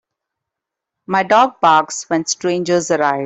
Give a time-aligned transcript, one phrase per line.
[1.05, 3.19] My dog barks when strangers arrive.